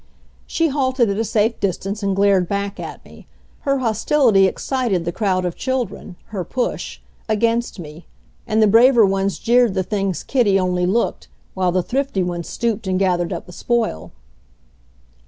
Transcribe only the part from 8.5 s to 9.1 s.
the braver